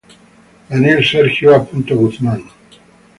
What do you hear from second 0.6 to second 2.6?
Daniel Sergio A. Guzmán.